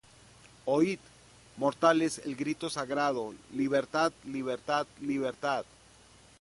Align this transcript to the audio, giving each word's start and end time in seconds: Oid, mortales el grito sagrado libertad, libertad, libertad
Oid, 0.65 0.97
mortales 1.57 2.23
el 2.25 2.35
grito 2.35 2.71
sagrado 2.71 3.35
libertad, 3.53 4.11
libertad, 4.25 4.87
libertad 4.99 5.63